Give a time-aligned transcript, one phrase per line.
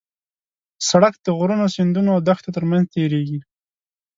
[0.89, 3.39] سړک د غرونو، سیندونو او دښتو ترمنځ تېرېږي.